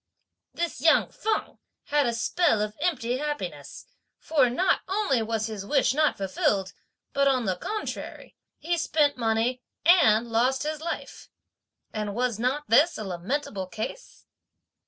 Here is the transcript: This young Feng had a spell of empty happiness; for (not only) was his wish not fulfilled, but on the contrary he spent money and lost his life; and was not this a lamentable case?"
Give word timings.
This 0.55 0.81
young 0.81 1.11
Feng 1.11 1.59
had 1.83 2.07
a 2.07 2.13
spell 2.15 2.59
of 2.63 2.75
empty 2.81 3.19
happiness; 3.19 3.85
for 4.17 4.49
(not 4.49 4.81
only) 4.87 5.21
was 5.21 5.45
his 5.45 5.63
wish 5.63 5.93
not 5.93 6.17
fulfilled, 6.17 6.73
but 7.13 7.27
on 7.27 7.45
the 7.45 7.55
contrary 7.55 8.35
he 8.57 8.79
spent 8.79 9.15
money 9.15 9.61
and 9.85 10.25
lost 10.27 10.63
his 10.63 10.81
life; 10.81 11.29
and 11.93 12.15
was 12.15 12.39
not 12.39 12.63
this 12.67 12.97
a 12.97 13.03
lamentable 13.03 13.67
case?" 13.67 14.25